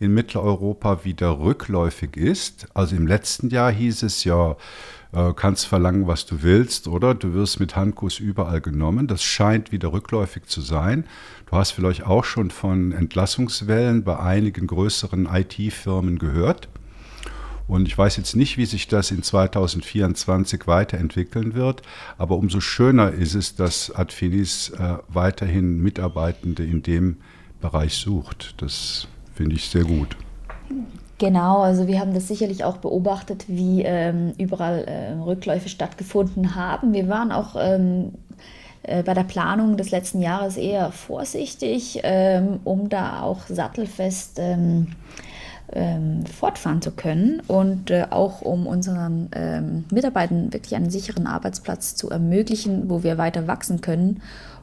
in 0.00 0.14
Mitteleuropa 0.14 1.04
wieder 1.04 1.38
rückläufig 1.38 2.16
ist? 2.16 2.66
Also 2.72 2.96
im 2.96 3.06
letzten 3.06 3.50
Jahr 3.50 3.70
hieß 3.70 4.04
es 4.04 4.24
ja, 4.24 4.56
äh, 5.12 5.34
kannst 5.36 5.66
verlangen, 5.66 6.06
was 6.06 6.24
du 6.24 6.42
willst, 6.42 6.88
oder? 6.88 7.14
Du 7.14 7.34
wirst 7.34 7.60
mit 7.60 7.76
Handkuss 7.76 8.20
überall 8.20 8.62
genommen. 8.62 9.06
Das 9.06 9.22
scheint 9.22 9.70
wieder 9.70 9.92
rückläufig 9.92 10.46
zu 10.46 10.62
sein. 10.62 11.04
Du 11.50 11.58
hast 11.58 11.72
vielleicht 11.72 12.06
auch 12.06 12.24
schon 12.24 12.50
von 12.50 12.92
Entlassungswellen 12.92 14.02
bei 14.02 14.18
einigen 14.18 14.66
größeren 14.66 15.28
IT-Firmen 15.30 16.18
gehört. 16.18 16.70
Und 17.68 17.86
ich 17.86 17.96
weiß 17.96 18.16
jetzt 18.16 18.34
nicht, 18.34 18.56
wie 18.56 18.64
sich 18.64 18.88
das 18.88 19.10
in 19.10 19.22
2024 19.22 20.66
weiterentwickeln 20.66 21.54
wird, 21.54 21.82
aber 22.16 22.36
umso 22.36 22.60
schöner 22.60 23.10
ist 23.10 23.34
es, 23.34 23.54
dass 23.54 23.94
Adfinis 23.94 24.70
äh, 24.70 24.96
weiterhin 25.08 25.78
Mitarbeitende 25.78 26.64
in 26.64 26.82
dem 26.82 27.18
Bereich 27.60 27.94
sucht. 27.94 28.54
Das 28.62 29.06
finde 29.34 29.56
ich 29.56 29.68
sehr 29.68 29.84
gut. 29.84 30.16
Genau, 31.18 31.62
also 31.62 31.86
wir 31.88 31.98
haben 31.98 32.14
das 32.14 32.28
sicherlich 32.28 32.64
auch 32.64 32.78
beobachtet, 32.78 33.44
wie 33.48 33.82
ähm, 33.82 34.32
überall 34.38 34.84
äh, 34.84 35.12
Rückläufe 35.14 35.68
stattgefunden 35.68 36.54
haben. 36.54 36.92
Wir 36.92 37.08
waren 37.08 37.32
auch 37.32 37.56
ähm, 37.58 38.12
äh, 38.84 39.02
bei 39.02 39.14
der 39.14 39.24
Planung 39.24 39.76
des 39.76 39.90
letzten 39.90 40.22
Jahres 40.22 40.56
eher 40.56 40.92
vorsichtig, 40.92 42.00
ähm, 42.04 42.60
um 42.64 42.88
da 42.88 43.22
auch 43.22 43.40
sattelfest 43.48 44.38
ähm, 45.72 46.24
fortfahren 46.26 46.80
zu 46.82 46.90
können 46.90 47.40
und 47.46 47.90
äh, 47.90 48.06
auch 48.10 48.42
um 48.42 48.66
unseren 48.66 49.28
ähm, 49.32 49.84
Mitarbeitern 49.90 50.52
wirklich 50.52 50.74
einen 50.74 50.90
sicheren 50.90 51.26
Arbeitsplatz 51.26 51.94
zu 51.94 52.10
ermöglichen, 52.10 52.88
wo 52.88 53.02
wir 53.02 53.18
weiter 53.18 53.46
wachsen 53.46 53.80
können. 53.80 54.22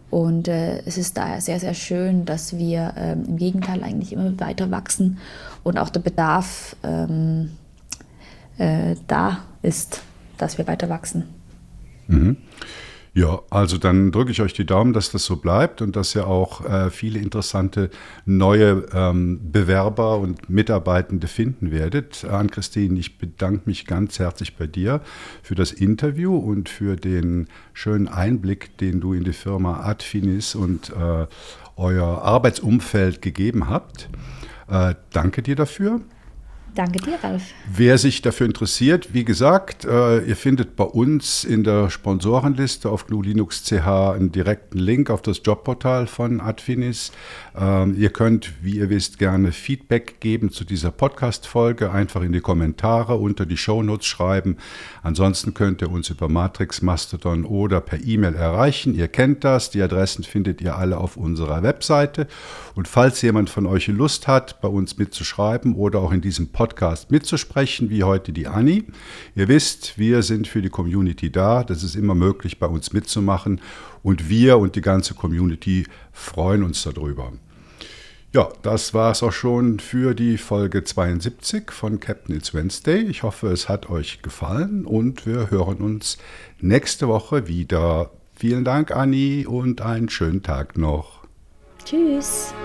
Und 0.09 0.47
äh, 0.47 0.79
es 0.85 0.97
ist 0.97 1.17
daher 1.17 1.41
sehr, 1.41 1.59
sehr 1.59 1.73
schön, 1.73 2.25
dass 2.25 2.57
wir 2.57 2.93
ähm, 2.97 3.25
im 3.27 3.37
Gegenteil 3.37 3.83
eigentlich 3.83 4.13
immer 4.13 4.39
weiter 4.39 4.71
wachsen 4.71 5.17
und 5.63 5.77
auch 5.77 5.89
der 5.89 5.99
Bedarf 5.99 6.75
ähm, 6.83 7.51
äh, 8.57 8.95
da 9.07 9.39
ist, 9.61 10.01
dass 10.37 10.57
wir 10.57 10.67
weiter 10.67 10.89
wachsen. 10.89 11.25
Mhm. 12.07 12.37
Ja, 13.17 13.39
also 13.49 13.77
dann 13.77 14.11
drücke 14.11 14.31
ich 14.31 14.41
euch 14.41 14.51
die 14.51 14.65
Daumen, 14.65 14.91
dass 14.91 15.09
das 15.09 15.23
so 15.23 15.37
bleibt 15.37 15.81
und 15.81 15.95
dass 15.95 16.13
ihr 16.15 16.27
auch 16.27 16.65
äh, 16.65 16.89
viele 16.89 17.17
interessante 17.19 17.89
neue 18.25 18.87
ähm, 18.93 19.39
Bewerber 19.53 20.17
und 20.17 20.49
Mitarbeitende 20.49 21.27
finden 21.27 21.71
werdet. 21.71 22.25
Ann-Christine, 22.25 22.99
ich 22.99 23.17
bedanke 23.17 23.61
mich 23.67 23.85
ganz 23.85 24.19
herzlich 24.19 24.57
bei 24.57 24.67
dir 24.67 24.99
für 25.43 25.55
das 25.55 25.71
Interview 25.71 26.35
und 26.35 26.67
für 26.67 26.97
den 26.97 27.47
schönen 27.71 28.09
Einblick, 28.09 28.77
den 28.79 28.99
du 28.99 29.13
in 29.13 29.23
die 29.23 29.31
Firma 29.31 29.79
Adfinis 29.79 30.53
und 30.53 30.89
äh, 30.89 31.27
euer 31.77 32.21
Arbeitsumfeld 32.21 33.21
gegeben 33.21 33.69
habt. 33.69 34.09
Äh, 34.67 34.95
danke 35.13 35.41
dir 35.41 35.55
dafür. 35.55 36.01
Danke 36.75 36.99
dir, 36.99 37.17
Ralf. 37.23 37.53
Wer 37.73 37.97
sich 37.97 38.21
dafür 38.21 38.47
interessiert, 38.47 39.13
wie 39.13 39.23
gesagt, 39.23 39.85
äh, 39.85 40.19
ihr 40.25 40.35
findet 40.35 40.75
bei 40.75 40.83
uns 40.83 41.45
in 41.45 41.63
der 41.63 41.89
Sponsorenliste 41.89 42.89
auf 42.89 43.07
GNU 43.07 43.21
Linux 43.21 43.63
CH 43.63 44.11
einen 44.13 44.33
direkten 44.33 44.77
Link 44.77 45.09
auf 45.09 45.21
das 45.21 45.39
Jobportal 45.41 46.05
von 46.05 46.41
Adfinis. 46.41 47.13
Ähm, 47.57 47.95
ihr 47.97 48.09
könnt, 48.09 48.51
wie 48.61 48.79
ihr 48.79 48.89
wisst, 48.89 49.19
gerne 49.19 49.53
Feedback 49.53 50.19
geben 50.19 50.51
zu 50.51 50.65
dieser 50.65 50.91
Podcast-Folge. 50.91 51.91
Einfach 51.91 52.21
in 52.21 52.33
die 52.33 52.41
Kommentare 52.41 53.15
unter 53.15 53.45
die 53.45 53.55
Shownotes 53.55 54.05
schreiben. 54.05 54.57
Ansonsten 55.01 55.53
könnt 55.53 55.81
ihr 55.81 55.89
uns 55.89 56.09
über 56.09 56.27
Matrix, 56.27 56.81
Mastodon 56.81 57.45
oder 57.45 57.79
per 57.79 58.03
E-Mail 58.03 58.35
erreichen. 58.35 58.93
Ihr 58.95 59.07
kennt 59.07 59.45
das. 59.45 59.69
Die 59.69 59.81
Adressen 59.81 60.25
findet 60.25 60.59
ihr 60.59 60.75
alle 60.75 60.97
auf 60.97 61.15
unserer 61.15 61.63
Webseite. 61.63 62.27
Und 62.75 62.89
falls 62.89 63.21
jemand 63.21 63.49
von 63.49 63.65
euch 63.65 63.87
Lust 63.87 64.27
hat, 64.27 64.59
bei 64.59 64.67
uns 64.67 64.97
mitzuschreiben 64.97 65.75
oder 65.75 65.99
auch 65.99 66.11
in 66.11 66.19
diesem 66.19 66.49
Podcast 66.49 66.64
Podcast 66.65 67.11
mitzusprechen, 67.11 67.91
wie 67.91 68.03
heute 68.03 68.33
die 68.33 68.47
Anni. 68.47 68.85
Ihr 69.35 69.47
wisst, 69.47 69.99
wir 69.99 70.23
sind 70.23 70.47
für 70.47 70.63
die 70.63 70.69
Community 70.69 71.31
da. 71.31 71.63
Das 71.63 71.83
ist 71.83 71.95
immer 71.95 72.15
möglich, 72.15 72.57
bei 72.57 72.65
uns 72.65 72.91
mitzumachen. 72.91 73.61
Und 74.01 74.29
wir 74.29 74.57
und 74.57 74.75
die 74.75 74.81
ganze 74.81 75.13
Community 75.13 75.85
freuen 76.11 76.63
uns 76.63 76.81
darüber. 76.81 77.33
Ja, 78.33 78.49
das 78.63 78.95
war 78.95 79.11
es 79.11 79.21
auch 79.21 79.31
schon 79.31 79.79
für 79.79 80.15
die 80.15 80.39
Folge 80.39 80.83
72 80.83 81.71
von 81.71 81.99
Captain 81.99 82.35
It's 82.35 82.55
Wednesday. 82.55 83.01
Ich 83.01 83.21
hoffe, 83.21 83.49
es 83.49 83.69
hat 83.69 83.91
euch 83.91 84.23
gefallen 84.23 84.85
und 84.85 85.27
wir 85.27 85.51
hören 85.51 85.77
uns 85.77 86.17
nächste 86.59 87.07
Woche 87.07 87.47
wieder. 87.47 88.09
Vielen 88.35 88.65
Dank, 88.65 88.89
Anni, 88.89 89.45
und 89.47 89.81
einen 89.81 90.09
schönen 90.09 90.41
Tag 90.41 90.79
noch. 90.79 91.25
Tschüss. 91.85 92.55